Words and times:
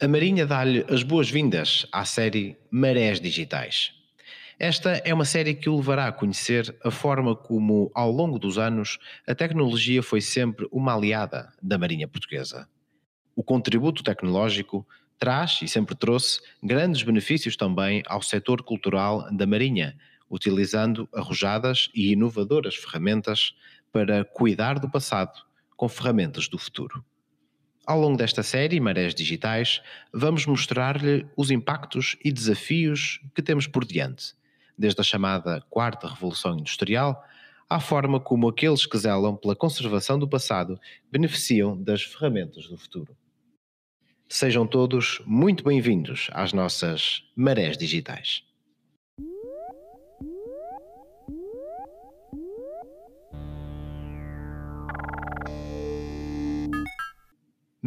A 0.00 0.06
Marinha 0.06 0.46
dá-lhe 0.46 0.86
as 0.88 1.02
boas-vindas 1.02 1.84
à 1.90 2.04
série 2.04 2.56
Marés 2.70 3.20
Digitais. 3.20 3.92
Esta 4.56 4.90
é 5.04 5.12
uma 5.12 5.24
série 5.24 5.56
que 5.56 5.68
o 5.68 5.74
levará 5.74 6.06
a 6.06 6.12
conhecer 6.12 6.72
a 6.84 6.90
forma 6.92 7.34
como, 7.34 7.90
ao 7.92 8.08
longo 8.08 8.38
dos 8.38 8.58
anos, 8.58 9.00
a 9.26 9.34
tecnologia 9.34 10.00
foi 10.00 10.20
sempre 10.20 10.68
uma 10.70 10.94
aliada 10.94 11.52
da 11.60 11.76
Marinha 11.76 12.06
Portuguesa. 12.06 12.68
O 13.34 13.42
contributo 13.42 14.04
tecnológico 14.04 14.86
traz 15.18 15.58
e 15.62 15.66
sempre 15.66 15.96
trouxe 15.96 16.40
grandes 16.62 17.02
benefícios 17.02 17.56
também 17.56 18.04
ao 18.06 18.22
setor 18.22 18.62
cultural 18.62 19.28
da 19.32 19.48
Marinha, 19.48 19.98
utilizando 20.30 21.08
arrojadas 21.12 21.90
e 21.92 22.12
inovadoras 22.12 22.76
ferramentas 22.76 23.52
para 23.90 24.24
cuidar 24.24 24.78
do 24.78 24.88
passado 24.88 25.40
com 25.76 25.88
ferramentas 25.88 26.46
do 26.46 26.56
futuro. 26.56 27.04
Ao 27.88 27.98
longo 27.98 28.18
desta 28.18 28.42
série, 28.42 28.78
Marés 28.80 29.14
Digitais, 29.14 29.80
vamos 30.12 30.44
mostrar-lhe 30.44 31.26
os 31.34 31.50
impactos 31.50 32.18
e 32.22 32.30
desafios 32.30 33.18
que 33.34 33.40
temos 33.40 33.66
por 33.66 33.82
diante, 33.82 34.34
desde 34.76 35.00
a 35.00 35.02
chamada 35.02 35.62
Quarta 35.70 36.06
Revolução 36.06 36.58
Industrial 36.58 37.24
à 37.66 37.80
forma 37.80 38.20
como 38.20 38.46
aqueles 38.46 38.84
que 38.84 38.98
zelam 38.98 39.34
pela 39.34 39.56
conservação 39.56 40.18
do 40.18 40.28
passado 40.28 40.78
beneficiam 41.10 41.82
das 41.82 42.02
ferramentas 42.02 42.68
do 42.68 42.76
futuro. 42.76 43.16
Sejam 44.28 44.66
todos 44.66 45.22
muito 45.24 45.64
bem-vindos 45.64 46.28
às 46.34 46.52
nossas 46.52 47.24
Marés 47.34 47.78
Digitais. 47.78 48.44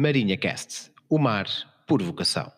Marinha 0.02 0.36
Cast, 0.36 0.90
o 1.08 1.16
mar 1.16 1.46
por 1.86 2.02
vocação. 2.02 2.50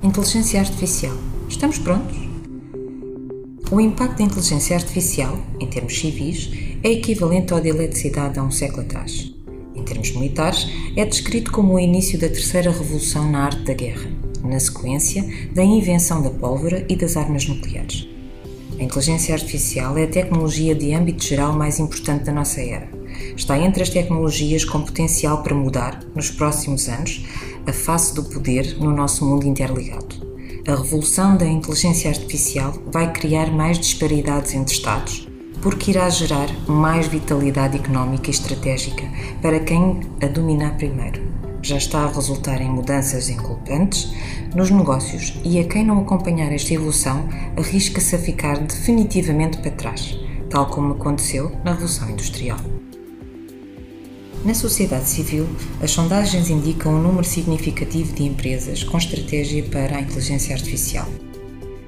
Inteligência 0.00 0.60
Artificial. 0.60 1.16
Estamos 1.48 1.80
prontos? 1.80 2.16
O 3.72 3.80
impacto 3.80 4.18
da 4.18 4.24
inteligência 4.26 4.76
artificial, 4.76 5.36
em 5.58 5.68
termos 5.68 5.98
civis, 5.98 6.50
é 6.84 6.92
equivalente 6.92 7.52
ao 7.52 7.60
da 7.60 7.68
eletricidade 7.68 8.38
há 8.38 8.44
um 8.44 8.52
século 8.52 8.82
atrás. 8.82 9.34
Em 9.74 9.82
termos 9.82 10.12
militares, 10.12 10.68
é 10.96 11.04
descrito 11.04 11.50
como 11.50 11.74
o 11.74 11.80
início 11.80 12.16
da 12.16 12.28
terceira 12.28 12.70
revolução 12.70 13.28
na 13.28 13.46
arte 13.46 13.62
da 13.62 13.74
guerra 13.74 14.11
na 14.42 14.58
sequência 14.58 15.24
da 15.54 15.64
invenção 15.64 16.22
da 16.22 16.30
pólvora 16.30 16.84
e 16.88 16.96
das 16.96 17.16
armas 17.16 17.46
nucleares. 17.46 18.08
A 18.78 18.82
inteligência 18.82 19.34
artificial 19.34 19.96
é 19.96 20.04
a 20.04 20.08
tecnologia 20.08 20.74
de 20.74 20.92
âmbito 20.92 21.24
geral 21.24 21.52
mais 21.52 21.78
importante 21.78 22.24
da 22.24 22.32
nossa 22.32 22.60
era. 22.60 22.88
Está 23.36 23.58
entre 23.58 23.82
as 23.82 23.90
tecnologias 23.90 24.64
com 24.64 24.82
potencial 24.82 25.42
para 25.42 25.54
mudar, 25.54 26.02
nos 26.14 26.30
próximos 26.30 26.88
anos, 26.88 27.24
a 27.66 27.72
face 27.72 28.14
do 28.14 28.24
poder 28.24 28.76
no 28.80 28.90
nosso 28.90 29.24
mundo 29.24 29.46
interligado. 29.46 30.32
A 30.66 30.74
revolução 30.74 31.36
da 31.36 31.46
inteligência 31.46 32.10
artificial 32.10 32.74
vai 32.90 33.12
criar 33.12 33.52
mais 33.52 33.78
disparidades 33.78 34.54
entre 34.54 34.74
Estados, 34.74 35.28
porque 35.60 35.90
irá 35.90 36.08
gerar 36.08 36.48
mais 36.68 37.06
vitalidade 37.06 37.76
económica 37.76 38.30
e 38.30 38.34
estratégica 38.34 39.04
para 39.40 39.60
quem 39.60 40.00
a 40.20 40.26
dominar 40.26 40.76
primeiro 40.76 41.51
já 41.62 41.76
está 41.76 42.00
a 42.00 42.12
resultar 42.12 42.60
em 42.60 42.68
mudanças 42.68 43.30
inculpantes 43.30 44.12
nos 44.54 44.70
negócios 44.70 45.34
e 45.44 45.60
a 45.60 45.64
quem 45.64 45.86
não 45.86 46.00
acompanhar 46.00 46.52
esta 46.52 46.74
evolução 46.74 47.28
arrisca-se 47.56 48.16
a 48.16 48.18
ficar 48.18 48.58
definitivamente 48.58 49.58
para 49.58 49.70
trás, 49.70 50.18
tal 50.50 50.66
como 50.66 50.94
aconteceu 50.94 51.52
na 51.64 51.70
Revolução 51.70 52.10
Industrial. 52.10 52.58
Na 54.44 54.54
sociedade 54.54 55.08
civil, 55.08 55.48
as 55.80 55.92
sondagens 55.92 56.50
indicam 56.50 56.96
um 56.96 57.00
número 57.00 57.24
significativo 57.24 58.12
de 58.12 58.24
empresas 58.24 58.82
com 58.82 58.98
estratégia 58.98 59.62
para 59.62 59.96
a 59.96 60.00
inteligência 60.00 60.56
artificial. 60.56 61.06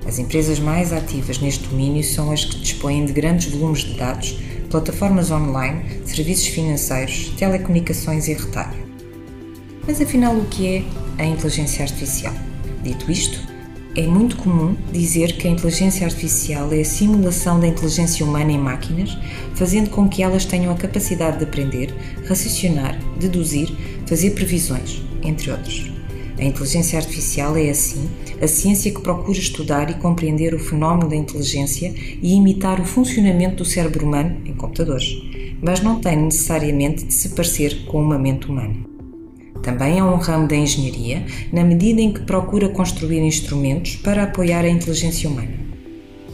As 0.07 0.21
empresas 0.21 0.61
mais 0.61 0.93
ativas 0.93 1.41
neste 1.41 1.67
domínio 1.67 2.05
são 2.05 2.31
as 2.31 2.45
que 2.45 2.61
dispõem 2.61 3.07
de 3.07 3.13
grandes 3.13 3.51
volumes 3.51 3.81
de 3.81 3.95
dados, 3.95 4.39
plataformas 4.71 5.33
online, 5.33 6.03
serviços 6.05 6.47
financeiros, 6.47 7.31
telecomunicações 7.37 8.29
e 8.29 8.35
retalho. 8.35 8.84
Mas 9.87 10.01
afinal, 10.01 10.35
o 10.35 10.47
que 10.47 10.67
é 10.67 10.85
a 11.19 11.27
inteligência 11.27 11.83
artificial? 11.83 12.33
Dito 12.83 13.11
isto, 13.11 13.39
é 13.95 14.07
muito 14.07 14.37
comum 14.37 14.75
dizer 14.91 15.37
que 15.37 15.47
a 15.47 15.51
inteligência 15.51 16.07
artificial 16.07 16.73
é 16.73 16.81
a 16.81 16.85
simulação 16.85 17.61
da 17.61 17.67
inteligência 17.67 18.25
humana 18.25 18.51
em 18.51 18.59
máquinas, 18.59 19.17
fazendo 19.55 19.91
com 19.91 20.09
que 20.09 20.23
elas 20.23 20.45
tenham 20.45 20.73
a 20.73 20.77
capacidade 20.77 21.39
de 21.39 21.45
aprender, 21.45 21.95
raciocinar, 22.27 22.99
deduzir, 23.21 23.71
fazer 24.07 24.31
previsões, 24.31 25.03
entre 25.23 25.51
outros. 25.51 25.93
A 26.39 26.45
inteligência 26.45 26.99
artificial 26.99 27.57
é, 27.57 27.71
assim, 27.71 28.09
a 28.43 28.49
ciência 28.49 28.91
que 28.91 29.01
procura 29.01 29.39
estudar 29.39 29.91
e 29.91 29.95
compreender 29.95 30.55
o 30.55 30.59
fenómeno 30.59 31.09
da 31.09 31.15
inteligência 31.15 31.95
e 32.21 32.35
imitar 32.35 32.81
o 32.81 32.85
funcionamento 32.85 33.57
do 33.57 33.65
cérebro 33.65 34.07
humano 34.07 34.41
em 34.45 34.55
computadores, 34.55 35.23
mas 35.63 35.81
não 35.81 36.01
tem 36.01 36.17
necessariamente 36.17 37.05
de 37.05 37.15
se 37.15 37.29
parecer 37.29 37.85
com 37.85 38.03
uma 38.03 38.19
mente 38.19 38.49
humana. 38.49 38.94
Também 39.65 39.99
é 39.99 40.05
um 40.05 40.17
ramo 40.17 40.47
da 40.47 40.55
engenharia, 40.55 41.25
na 41.51 41.65
medida 41.65 41.99
em 41.99 42.13
que 42.13 42.21
procura 42.21 42.69
construir 42.69 43.21
instrumentos 43.21 43.97
para 43.97 44.25
apoiar 44.25 44.63
a 44.63 44.69
inteligência 44.69 45.29
humana. 45.29 45.55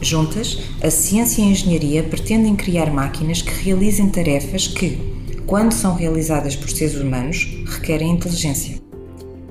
Juntas, 0.01 0.57
a 0.83 0.91
ciência 0.91 1.41
e 1.41 1.45
a 1.45 1.47
engenharia 1.47 2.03
pretendem 2.03 2.57
criar 2.57 2.91
máquinas 2.91 3.41
que 3.41 3.63
realizem 3.63 4.09
tarefas 4.09 4.67
que, 4.67 4.99
quando 5.47 5.71
são 5.71 5.95
realizadas 5.95 6.57
por 6.57 6.69
seres 6.69 6.95
humanos, 6.95 7.47
requerem 7.67 8.11
inteligência. 8.11 8.81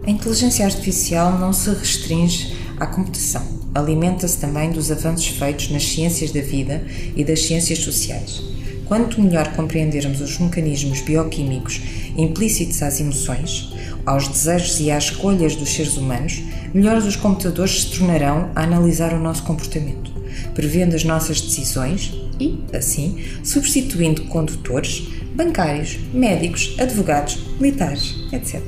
A 0.07 0.11
inteligência 0.11 0.67
artificial 0.67 1.39
não 1.39 1.53
se 1.53 1.71
restringe 1.71 2.55
à 2.79 2.87
computação, 2.87 3.43
alimenta-se 3.75 4.39
também 4.39 4.71
dos 4.71 4.91
avanços 4.91 5.29
feitos 5.29 5.71
nas 5.71 5.85
ciências 5.85 6.33
da 6.33 6.43
vida 6.43 6.85
e 7.17 7.25
das 7.25 7.41
ciências 7.47 7.79
sociais. 7.79 8.43
Quanto 8.91 9.23
melhor 9.23 9.53
compreendermos 9.53 10.21
os 10.21 10.37
mecanismos 10.41 11.01
bioquímicos 11.01 11.81
implícitos 12.17 12.83
às 12.83 12.99
emoções, 12.99 13.73
aos 14.05 14.27
desejos 14.27 14.81
e 14.81 14.91
às 14.91 15.05
escolhas 15.05 15.55
dos 15.55 15.73
seres 15.73 15.97
humanos, 15.97 16.43
melhores 16.75 17.05
os 17.05 17.15
computadores 17.15 17.83
se 17.83 17.97
tornarão 17.97 18.51
a 18.53 18.65
analisar 18.65 19.15
o 19.15 19.21
nosso 19.21 19.45
comportamento, 19.45 20.11
prevendo 20.55 20.97
as 20.97 21.05
nossas 21.05 21.41
decisões 21.41 22.13
e, 22.41 22.65
assim, 22.77 23.25
substituindo 23.45 24.25
condutores, 24.25 25.07
bancários, 25.37 25.97
médicos, 26.13 26.75
advogados, 26.77 27.39
militares, 27.61 28.17
etc. 28.33 28.61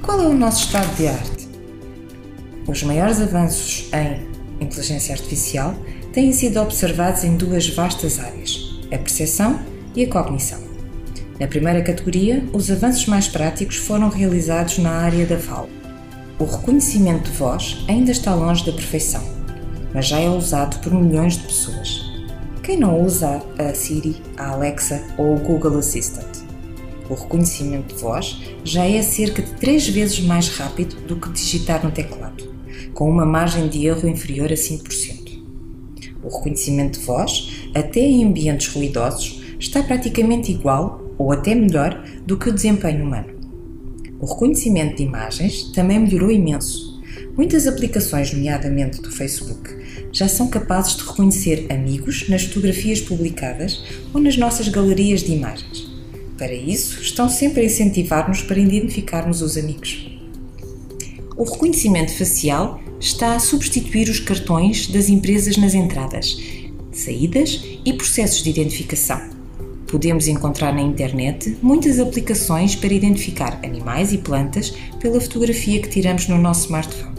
Qual 0.00 0.20
é 0.20 0.28
o 0.28 0.38
nosso 0.38 0.66
estado 0.66 0.94
de 0.94 1.08
arte? 1.08 1.48
Os 2.64 2.84
maiores 2.84 3.20
avanços 3.20 3.90
em 3.92 4.64
inteligência 4.64 5.16
artificial 5.16 5.74
têm 6.12 6.32
sido 6.32 6.60
observados 6.60 7.24
em 7.24 7.36
duas 7.36 7.68
vastas 7.68 8.20
áreas: 8.20 8.67
a 8.92 8.98
percepção 8.98 9.60
e 9.94 10.04
a 10.04 10.08
cognição. 10.08 10.58
Na 11.38 11.46
primeira 11.46 11.82
categoria, 11.82 12.44
os 12.52 12.70
avanços 12.70 13.06
mais 13.06 13.28
práticos 13.28 13.76
foram 13.76 14.08
realizados 14.08 14.78
na 14.78 14.90
área 14.90 15.24
da 15.24 15.38
fala. 15.38 15.68
O 16.38 16.44
reconhecimento 16.44 17.30
de 17.30 17.36
voz 17.36 17.84
ainda 17.88 18.10
está 18.10 18.34
longe 18.34 18.64
da 18.64 18.72
perfeição, 18.72 19.22
mas 19.94 20.06
já 20.06 20.18
é 20.18 20.28
usado 20.28 20.80
por 20.80 20.92
milhões 20.92 21.36
de 21.36 21.44
pessoas. 21.44 22.08
Quem 22.62 22.76
não 22.76 23.02
usa 23.02 23.42
a 23.58 23.72
Siri, 23.72 24.16
a 24.36 24.50
Alexa 24.50 25.02
ou 25.16 25.36
o 25.36 25.40
Google 25.40 25.78
Assistant? 25.78 26.26
O 27.08 27.14
reconhecimento 27.14 27.94
de 27.94 28.00
voz 28.02 28.42
já 28.62 28.84
é 28.84 29.00
cerca 29.00 29.40
de 29.40 29.52
três 29.54 29.88
vezes 29.88 30.20
mais 30.20 30.48
rápido 30.48 30.94
do 31.06 31.16
que 31.16 31.30
digitar 31.30 31.82
no 31.84 31.90
teclado, 31.90 32.52
com 32.92 33.08
uma 33.08 33.24
margem 33.24 33.68
de 33.68 33.86
erro 33.86 34.08
inferior 34.08 34.52
a 34.52 34.54
5%. 34.54 35.40
O 36.22 36.28
reconhecimento 36.28 36.98
de 36.98 37.06
voz, 37.06 37.57
até 37.74 38.00
em 38.00 38.24
ambientes 38.24 38.68
ruidosos, 38.68 39.42
está 39.58 39.82
praticamente 39.82 40.52
igual 40.52 41.14
ou 41.18 41.32
até 41.32 41.54
melhor 41.54 42.04
do 42.26 42.36
que 42.36 42.48
o 42.48 42.52
desempenho 42.52 43.04
humano. 43.04 43.38
O 44.20 44.26
reconhecimento 44.26 44.96
de 44.96 45.02
imagens 45.04 45.64
também 45.72 45.98
melhorou 45.98 46.30
imenso. 46.30 47.00
Muitas 47.36 47.66
aplicações, 47.66 48.32
nomeadamente 48.32 49.00
do 49.00 49.10
Facebook, 49.10 49.70
já 50.12 50.28
são 50.28 50.48
capazes 50.48 50.96
de 50.96 51.04
reconhecer 51.04 51.66
amigos 51.70 52.28
nas 52.28 52.42
fotografias 52.42 53.00
publicadas 53.00 53.82
ou 54.12 54.20
nas 54.20 54.36
nossas 54.36 54.68
galerias 54.68 55.22
de 55.22 55.32
imagens. 55.32 55.88
Para 56.36 56.52
isso, 56.52 57.00
estão 57.00 57.28
sempre 57.28 57.62
a 57.62 57.64
incentivar-nos 57.64 58.42
para 58.42 58.58
identificarmos 58.58 59.42
os 59.42 59.56
amigos. 59.56 60.08
O 61.36 61.44
reconhecimento 61.44 62.12
facial 62.12 62.80
está 63.00 63.36
a 63.36 63.40
substituir 63.40 64.08
os 64.08 64.18
cartões 64.18 64.88
das 64.88 65.08
empresas 65.08 65.56
nas 65.56 65.74
entradas, 65.74 66.36
saídas 66.98 67.62
e 67.84 67.92
processos 67.92 68.42
de 68.42 68.50
identificação 68.50 69.38
Podemos 69.88 70.28
encontrar 70.28 70.74
na 70.74 70.82
internet 70.82 71.56
muitas 71.62 71.98
aplicações 71.98 72.76
para 72.76 72.92
identificar 72.92 73.58
animais 73.64 74.12
e 74.12 74.18
plantas 74.18 74.74
pela 75.00 75.18
fotografia 75.18 75.80
que 75.80 75.88
tiramos 75.88 76.28
no 76.28 76.36
nosso 76.36 76.66
smartphone. 76.66 77.16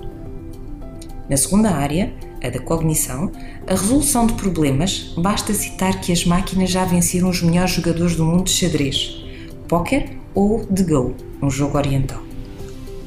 Na 1.27 1.35
segunda 1.35 1.71
área, 1.71 2.13
a 2.43 2.49
da 2.49 2.59
cognição, 2.59 3.31
a 3.65 3.71
resolução 3.71 4.27
de 4.27 4.33
problemas, 4.33 5.15
basta 5.17 5.51
citar 5.51 5.99
que 5.99 6.11
as 6.11 6.23
máquinas 6.25 6.69
já 6.69 6.85
venceram 6.85 7.29
os 7.29 7.41
melhores 7.41 7.71
jogadores 7.71 8.15
do 8.15 8.23
mundo 8.23 8.43
de 8.43 8.51
xadrez, 8.51 9.25
póquer 9.67 10.11
ou 10.35 10.63
de 10.69 10.83
Go, 10.83 11.15
um 11.41 11.49
jogo 11.49 11.75
oriental. 11.75 12.21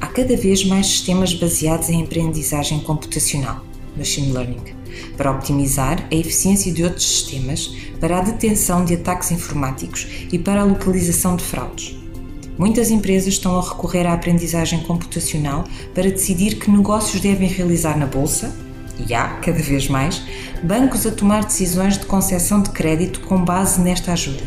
Há 0.01 0.07
cada 0.07 0.35
vez 0.35 0.65
mais 0.65 0.87
sistemas 0.87 1.33
baseados 1.33 1.89
em 1.89 2.03
aprendizagem 2.03 2.81
computacional, 2.81 3.63
machine 3.95 4.31
learning, 4.31 4.61
para 5.17 5.31
optimizar 5.31 6.07
a 6.11 6.15
eficiência 6.15 6.71
de 6.71 6.83
outros 6.83 7.07
sistemas, 7.07 7.73
para 7.99 8.17
a 8.17 8.21
detenção 8.21 8.83
de 8.83 8.95
ataques 8.95 9.31
informáticos 9.31 10.07
e 10.31 10.37
para 10.37 10.61
a 10.61 10.65
localização 10.65 11.35
de 11.35 11.43
fraudes. 11.43 11.97
Muitas 12.57 12.91
empresas 12.91 13.29
estão 13.29 13.57
a 13.57 13.61
recorrer 13.61 14.05
à 14.05 14.13
aprendizagem 14.13 14.81
computacional 14.83 15.63
para 15.93 16.11
decidir 16.11 16.59
que 16.59 16.69
negócios 16.69 17.19
devem 17.21 17.47
realizar 17.47 17.97
na 17.97 18.05
bolsa, 18.05 18.55
e 19.07 19.13
há, 19.13 19.27
cada 19.39 19.61
vez 19.61 19.87
mais, 19.87 20.21
bancos 20.63 21.05
a 21.07 21.11
tomar 21.11 21.43
decisões 21.43 21.97
de 21.97 22.05
concessão 22.05 22.61
de 22.61 22.69
crédito 22.69 23.21
com 23.21 23.43
base 23.43 23.81
nesta 23.81 24.13
ajuda. 24.13 24.43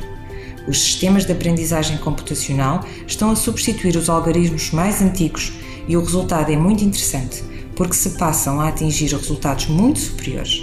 Os 0.68 0.80
sistemas 0.80 1.24
de 1.24 1.32
aprendizagem 1.32 1.96
computacional 1.98 2.84
estão 3.06 3.30
a 3.30 3.36
substituir 3.36 3.96
os 3.96 4.08
algoritmos 4.08 4.70
mais 4.70 5.02
antigos 5.02 5.52
e 5.88 5.96
o 5.96 6.00
resultado 6.00 6.50
é 6.50 6.56
muito 6.56 6.84
interessante, 6.84 7.42
porque 7.76 7.94
se 7.94 8.10
passam 8.10 8.58
a 8.58 8.68
atingir 8.68 9.12
resultados 9.12 9.66
muito 9.66 10.00
superiores. 10.00 10.62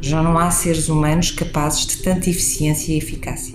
Já 0.00 0.22
não 0.22 0.38
há 0.38 0.50
seres 0.50 0.88
humanos 0.88 1.30
capazes 1.30 1.86
de 1.86 1.98
tanta 1.98 2.30
eficiência 2.30 2.92
e 2.92 2.98
eficácia. 2.98 3.54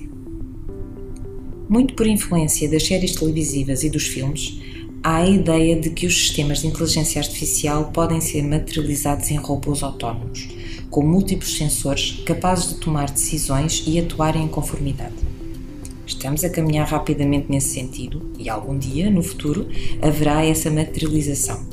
Muito 1.68 1.96
por 1.96 2.06
influência 2.06 2.70
das 2.70 2.86
séries 2.86 3.16
televisivas 3.16 3.84
e 3.84 3.90
dos 3.90 4.06
filmes, 4.06 4.62
há 5.04 5.18
a 5.18 5.30
ideia 5.30 5.80
de 5.80 5.90
que 5.90 6.06
os 6.06 6.16
sistemas 6.16 6.60
de 6.60 6.68
inteligência 6.68 7.20
artificial 7.20 7.92
podem 7.92 8.22
ser 8.22 8.44
materializados 8.44 9.32
em 9.32 9.38
robôs 9.38 9.82
autónomos, 9.82 10.50
com 10.90 11.02
múltiplos 11.02 11.58
sensores 11.58 12.22
capazes 12.26 12.70
de 12.70 12.76
tomar 12.76 13.10
decisões 13.10 13.84
e 13.88 13.98
atuarem 14.00 14.44
em 14.44 14.48
conformidade. 14.48 15.16
Estamos 16.06 16.44
a 16.44 16.50
caminhar 16.50 16.88
rapidamente 16.88 17.48
nesse 17.50 17.70
sentido 17.70 18.22
e 18.38 18.50
algum 18.50 18.78
dia, 18.78 19.10
no 19.10 19.24
futuro, 19.24 19.68
haverá 20.02 20.46
essa 20.46 20.70
materialização. 20.70 21.71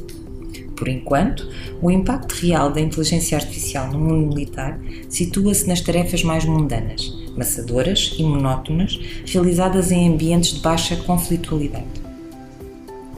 Por 0.78 0.88
enquanto, 0.88 1.50
o 1.82 1.90
impacto 1.90 2.34
real 2.34 2.70
da 2.70 2.80
inteligência 2.80 3.36
artificial 3.36 3.90
no 3.90 3.98
mundo 3.98 4.28
militar 4.28 4.78
situa-se 5.08 5.66
nas 5.66 5.80
tarefas 5.80 6.22
mais 6.22 6.44
mundanas, 6.44 7.12
maçadoras 7.36 8.14
e 8.16 8.22
monótonas, 8.22 8.96
realizadas 9.26 9.90
em 9.90 10.08
ambientes 10.08 10.54
de 10.54 10.60
baixa 10.60 10.94
conflitualidade. 10.94 11.84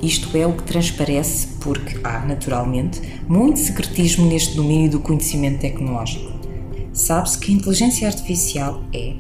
Isto 0.02 0.34
é 0.38 0.46
o 0.46 0.54
que 0.54 0.62
transparece 0.62 1.48
porque 1.60 1.98
há, 2.02 2.20
naturalmente, 2.20 3.02
muito 3.28 3.58
secretismo 3.58 4.26
neste 4.26 4.56
domínio 4.56 4.92
do 4.92 5.00
conhecimento 5.00 5.60
tecnológico. 5.60 6.32
Sabe-se 6.94 7.38
que 7.38 7.52
a 7.52 7.54
inteligência 7.56 8.08
artificial 8.08 8.82
é, 8.94 9.12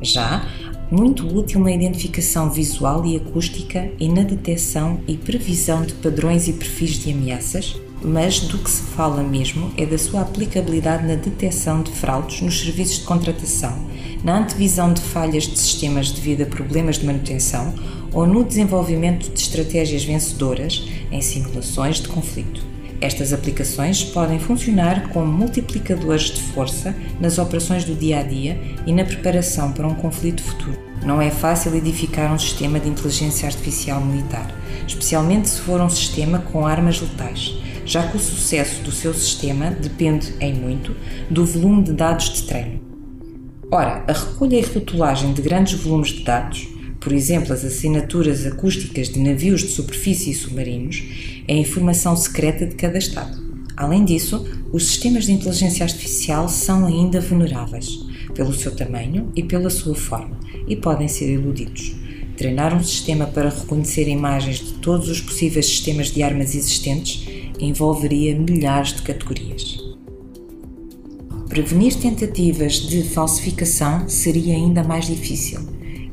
já, 0.00 0.48
muito 0.88 1.26
útil 1.26 1.60
na 1.60 1.72
identificação 1.72 2.48
visual 2.48 3.04
e 3.04 3.16
acústica 3.16 3.90
e 3.98 4.08
na 4.08 4.22
detecção 4.22 5.00
e 5.08 5.16
previsão 5.16 5.82
de 5.82 5.94
padrões 5.94 6.46
e 6.46 6.52
perfis 6.52 6.92
de 6.92 7.12
ameaças, 7.12 7.76
mas 8.02 8.40
do 8.40 8.58
que 8.58 8.70
se 8.70 8.82
fala 8.82 9.22
mesmo 9.22 9.72
é 9.76 9.84
da 9.84 9.98
sua 9.98 10.22
aplicabilidade 10.22 11.06
na 11.06 11.14
detecção 11.14 11.82
de 11.82 11.90
fraudes 11.90 12.40
nos 12.40 12.60
serviços 12.60 12.98
de 12.98 13.04
contratação, 13.04 13.76
na 14.22 14.38
antevisão 14.38 14.92
de 14.92 15.00
falhas 15.00 15.44
de 15.44 15.58
sistemas 15.58 16.10
devido 16.10 16.42
a 16.42 16.46
problemas 16.46 16.98
de 16.98 17.06
manutenção 17.06 17.74
ou 18.12 18.26
no 18.26 18.44
desenvolvimento 18.44 19.30
de 19.30 19.40
estratégias 19.40 20.04
vencedoras 20.04 20.88
em 21.10 21.20
simulações 21.20 21.96
de 21.96 22.08
conflito. 22.08 22.62
Estas 23.00 23.32
aplicações 23.32 24.02
podem 24.02 24.40
funcionar 24.40 25.10
como 25.10 25.30
multiplicadores 25.30 26.30
de 26.32 26.40
força 26.40 26.96
nas 27.20 27.38
operações 27.38 27.84
do 27.84 27.94
dia 27.94 28.18
a 28.18 28.22
dia 28.24 28.60
e 28.86 28.92
na 28.92 29.04
preparação 29.04 29.70
para 29.70 29.86
um 29.86 29.94
conflito 29.94 30.42
futuro. 30.42 30.76
Não 31.04 31.22
é 31.22 31.30
fácil 31.30 31.76
edificar 31.76 32.32
um 32.34 32.38
sistema 32.38 32.80
de 32.80 32.88
inteligência 32.88 33.46
artificial 33.46 34.00
militar, 34.00 34.52
especialmente 34.86 35.48
se 35.48 35.60
for 35.60 35.80
um 35.80 35.88
sistema 35.88 36.40
com 36.40 36.66
armas 36.66 37.00
letais 37.00 37.54
já 37.88 38.06
que 38.06 38.18
o 38.18 38.20
sucesso 38.20 38.82
do 38.82 38.92
seu 38.92 39.14
sistema 39.14 39.70
depende, 39.70 40.34
em 40.40 40.52
muito, 40.52 40.94
do 41.30 41.46
volume 41.46 41.82
de 41.82 41.92
dados 41.92 42.28
de 42.34 42.42
treino. 42.42 42.80
Ora, 43.70 44.04
a 44.06 44.12
recolha 44.12 44.56
e 44.56 44.62
rotulagem 44.62 45.32
de 45.32 45.40
grandes 45.40 45.80
volumes 45.80 46.10
de 46.10 46.22
dados, 46.22 46.68
por 47.00 47.12
exemplo, 47.12 47.54
as 47.54 47.64
assinaturas 47.64 48.46
acústicas 48.46 49.08
de 49.08 49.18
navios 49.18 49.62
de 49.62 49.68
superfície 49.68 50.30
e 50.30 50.34
submarinos, 50.34 51.02
é 51.48 51.56
informação 51.56 52.14
secreta 52.14 52.66
de 52.66 52.74
cada 52.74 52.98
Estado. 52.98 53.42
Além 53.74 54.04
disso, 54.04 54.46
os 54.70 54.86
sistemas 54.86 55.24
de 55.24 55.32
inteligência 55.32 55.84
artificial 55.84 56.46
são 56.48 56.84
ainda 56.84 57.22
vulneráveis, 57.22 58.00
pelo 58.34 58.52
seu 58.52 58.72
tamanho 58.76 59.32
e 59.34 59.42
pela 59.42 59.70
sua 59.70 59.94
forma, 59.94 60.38
e 60.66 60.76
podem 60.76 61.08
ser 61.08 61.32
iludidos. 61.32 61.94
Treinar 62.36 62.76
um 62.76 62.82
sistema 62.82 63.26
para 63.26 63.48
reconhecer 63.48 64.08
imagens 64.08 64.58
de 64.58 64.72
todos 64.74 65.08
os 65.08 65.20
possíveis 65.20 65.66
sistemas 65.66 66.12
de 66.12 66.22
armas 66.22 66.54
existentes 66.54 67.37
envolveria 67.58 68.38
milhares 68.38 68.92
de 68.92 69.02
categorias. 69.02 69.78
Prevenir 71.48 71.94
tentativas 71.96 72.74
de 72.74 73.02
falsificação 73.02 74.08
seria 74.08 74.54
ainda 74.54 74.84
mais 74.84 75.06
difícil. 75.06 75.60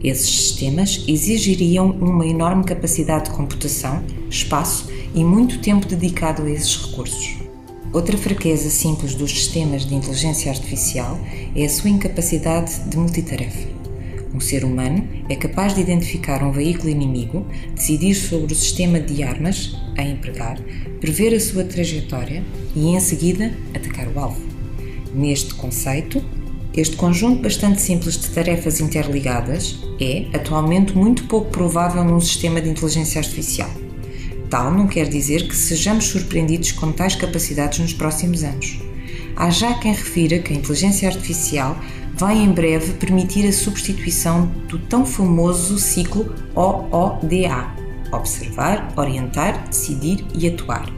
Esses 0.01 0.29
sistemas 0.29 1.03
exigiriam 1.07 1.91
uma 1.91 2.25
enorme 2.25 2.63
capacidade 2.63 3.29
de 3.29 3.35
computação, 3.35 4.03
espaço 4.29 4.87
e 5.13 5.23
muito 5.23 5.59
tempo 5.59 5.87
dedicado 5.87 6.43
a 6.43 6.49
esses 6.49 6.77
recursos. 6.77 7.35
Outra 7.91 8.17
fraqueza 8.17 8.69
simples 8.69 9.15
dos 9.15 9.31
sistemas 9.31 9.85
de 9.85 9.95
inteligência 9.95 10.51
artificial 10.51 11.19
é 11.55 11.65
a 11.65 11.69
sua 11.69 11.89
incapacidade 11.89 12.79
de 12.89 12.97
multitarefa. 12.97 13.74
Um 14.35 14.39
ser 14.41 14.65
humano 14.65 15.07
é 15.29 15.35
capaz 15.37 15.73
de 15.73 15.79
identificar 15.79 16.43
um 16.43 16.51
veículo 16.51 16.89
inimigo, 16.89 17.47
decidir 17.73 18.13
sobre 18.15 18.51
o 18.51 18.55
sistema 18.55 18.99
de 18.99 19.23
armas 19.23 19.77
a 19.97 20.03
empregar, 20.03 20.59
prever 20.99 21.33
a 21.33 21.39
sua 21.39 21.63
trajetória 21.63 22.43
e, 22.75 22.89
em 22.89 22.99
seguida, 22.99 23.53
atacar 23.73 24.09
o 24.09 24.19
alvo. 24.19 24.41
Neste 25.13 25.53
conceito, 25.53 26.21
este 26.75 26.97
conjunto 26.97 27.43
bastante 27.43 27.81
simples 27.81 28.17
de 28.17 28.27
tarefas 28.27 28.81
interligadas 28.81 29.79
é, 30.01 30.25
atualmente, 30.33 30.97
muito 30.97 31.23
pouco 31.27 31.49
provável 31.49 32.03
num 32.03 32.19
sistema 32.19 32.59
de 32.59 32.67
inteligência 32.67 33.19
artificial. 33.19 33.71
Tal 34.49 34.69
não 34.69 34.85
quer 34.85 35.07
dizer 35.07 35.47
que 35.47 35.55
sejamos 35.55 36.07
surpreendidos 36.07 36.73
com 36.73 36.91
tais 36.91 37.15
capacidades 37.15 37.79
nos 37.79 37.93
próximos 37.93 38.43
anos. 38.43 38.81
Há 39.37 39.49
já 39.49 39.75
quem 39.75 39.93
refira 39.93 40.39
que 40.39 40.51
a 40.51 40.57
inteligência 40.57 41.07
artificial 41.07 41.79
vai 42.17 42.37
em 42.37 42.51
breve 42.51 42.93
permitir 42.93 43.45
a 43.47 43.53
substituição 43.53 44.47
do 44.69 44.79
tão 44.79 45.05
famoso 45.05 45.77
ciclo 45.77 46.33
OODA 46.55 47.75
observar, 48.11 48.93
orientar, 48.95 49.67
decidir 49.67 50.25
e 50.33 50.47
atuar 50.47 50.89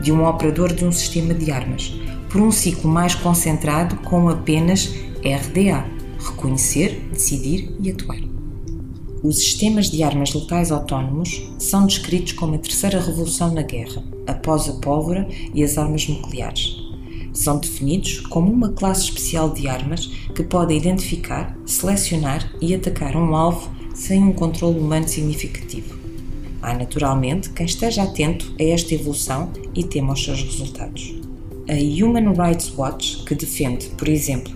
de 0.00 0.12
um 0.12 0.26
operador 0.26 0.72
de 0.72 0.84
um 0.84 0.92
sistema 0.92 1.32
de 1.32 1.50
armas, 1.50 1.94
por 2.30 2.40
um 2.40 2.50
ciclo 2.50 2.90
mais 2.90 3.14
concentrado 3.14 3.96
com 3.96 4.28
apenas 4.28 4.94
RDA 5.24 5.84
reconhecer, 6.18 7.08
decidir 7.12 7.74
e 7.80 7.90
atuar. 7.90 8.20
Os 9.22 9.38
sistemas 9.38 9.90
de 9.90 10.02
armas 10.02 10.34
letais 10.34 10.70
autónomos 10.70 11.50
são 11.58 11.86
descritos 11.86 12.32
como 12.32 12.54
a 12.54 12.58
terceira 12.58 13.00
revolução 13.00 13.52
na 13.52 13.62
guerra, 13.62 14.02
após 14.26 14.68
a 14.68 14.74
pólvora 14.74 15.26
e 15.54 15.64
as 15.64 15.78
armas 15.78 16.06
nucleares 16.06 16.85
são 17.36 17.58
definidos 17.58 18.20
como 18.20 18.50
uma 18.50 18.70
classe 18.70 19.04
especial 19.04 19.50
de 19.50 19.68
armas 19.68 20.06
que 20.34 20.42
pode 20.42 20.74
identificar, 20.74 21.56
selecionar 21.66 22.50
e 22.60 22.74
atacar 22.74 23.16
um 23.16 23.36
alvo 23.36 23.70
sem 23.94 24.22
um 24.22 24.32
controle 24.32 24.78
humano 24.78 25.08
significativo. 25.08 25.96
Há 26.62 26.74
naturalmente 26.74 27.50
quem 27.50 27.66
esteja 27.66 28.02
atento 28.02 28.52
a 28.58 28.62
esta 28.64 28.94
evolução 28.94 29.52
e 29.74 29.84
tema 29.84 30.14
os 30.14 30.24
seus 30.24 30.42
resultados. 30.42 31.14
A 31.68 31.74
Human 31.74 32.32
Rights 32.32 32.72
Watch, 32.76 33.24
que 33.24 33.34
defende, 33.34 33.88
por 33.90 34.08
exemplo, 34.08 34.52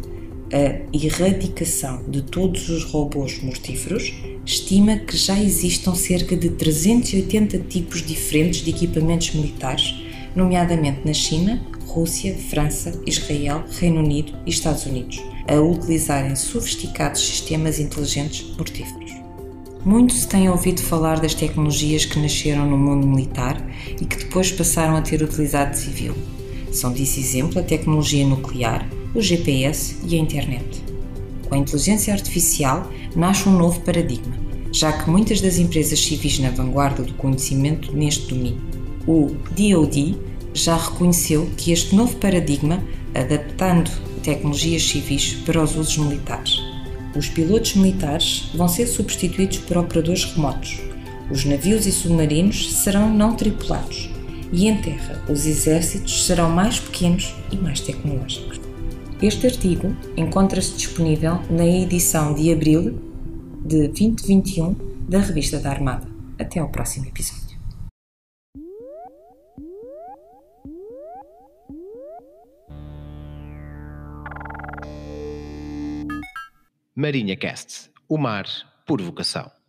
a 0.53 0.97
erradicação 0.97 2.03
de 2.09 2.23
todos 2.23 2.69
os 2.69 2.85
robôs 2.85 3.43
mortíferos, 3.43 4.13
estima 4.45 4.97
que 4.97 5.17
já 5.17 5.41
existam 5.41 5.95
cerca 5.95 6.37
de 6.37 6.51
380 6.51 7.59
tipos 7.61 8.05
diferentes 8.05 8.65
de 8.65 8.71
equipamentos 8.71 9.33
militares, 9.33 9.95
nomeadamente 10.35 11.01
na 11.05 11.13
China, 11.13 11.65
Rússia, 11.91 12.37
França, 12.49 12.93
Israel, 13.05 13.65
Reino 13.79 14.01
Unido 14.01 14.33
e 14.47 14.51
Estados 14.51 14.87
Unidos, 14.87 15.21
a 15.49 15.61
utilizarem 15.61 16.37
sofisticados 16.37 17.21
sistemas 17.21 17.81
inteligentes 17.81 18.47
mortíferos. 18.57 19.11
Muito 19.85 20.13
se 20.13 20.29
tem 20.29 20.49
ouvido 20.49 20.81
falar 20.83 21.19
das 21.19 21.35
tecnologias 21.35 22.05
que 22.05 22.21
nasceram 22.21 22.69
no 22.69 22.79
mundo 22.79 23.07
militar 23.07 23.61
e 24.01 24.05
que 24.05 24.19
depois 24.19 24.53
passaram 24.53 24.95
a 24.97 25.03
ter 25.03 25.21
utilidade 25.23 25.79
civil. 25.79 26.15
São 26.71 26.93
disso 26.93 27.19
exemplo 27.19 27.59
a 27.59 27.65
tecnologia 27.65 28.27
nuclear, 28.27 28.89
o 29.15 29.21
GPS 29.21 29.97
e 30.07 30.15
a 30.15 30.19
internet. 30.19 30.85
Com 31.49 31.57
a 31.57 31.59
inteligência 31.59 32.13
artificial 32.13 32.89
nasce 33.17 33.49
um 33.49 33.57
novo 33.57 33.81
paradigma, 33.81 34.37
já 34.71 34.93
que 34.93 35.11
muitas 35.11 35.41
das 35.41 35.59
empresas 35.59 35.99
civis 35.99 36.39
na 36.39 36.51
vanguarda 36.51 37.03
do 37.03 37.15
conhecimento 37.15 37.91
neste 37.93 38.29
domínio, 38.29 38.61
o 39.09 39.35
DoD, 39.57 40.30
já 40.55 40.77
reconheceu 40.77 41.49
que 41.57 41.73
este 41.73 41.95
novo 41.95 42.17
paradigma 42.17 42.83
adaptando 43.15 43.91
tecnologias 44.23 44.83
civis 44.83 45.35
para 45.47 45.63
os 45.63 45.77
usos 45.77 45.97
militares. 45.97 46.61
Os 47.17 47.29
pilotos 47.29 47.75
militares 47.75 48.51
vão 48.55 48.69
ser 48.69 48.87
substituídos 48.87 49.59
por 49.59 49.79
operadores 49.79 50.25
remotos. 50.25 50.81
Os 51.31 51.45
navios 51.45 51.87
e 51.87 51.93
submarinos 51.93 52.73
serão 52.73 53.13
não 53.13 53.35
tripulados. 53.35 54.11
E 54.53 54.69
em 54.69 54.77
terra, 54.81 55.23
os 55.29 55.47
exércitos 55.47 56.27
serão 56.27 56.51
mais 56.51 56.79
pequenos 56.79 57.35
e 57.53 57.57
mais 57.57 57.81
tecnológicos. 57.81 58.61
Este 59.23 59.47
artigo 59.47 59.95
encontra-se 60.17 60.73
disponível 60.75 61.41
na 61.51 61.67
edição 61.67 62.35
de 62.35 62.53
abril 62.53 62.99
de 63.65 63.89
2021 63.89 64.75
da 65.09 65.21
Revista 65.21 65.59
da 65.59 65.71
Armada. 65.71 66.09
Até 66.39 66.59
ao 66.59 66.69
próximo 66.69 67.07
episódio. 67.07 67.50
Marinha 77.01 77.35
Cast, 77.35 77.91
o 78.07 78.19
mar 78.19 78.45
por 78.85 79.01
vocação. 79.01 79.60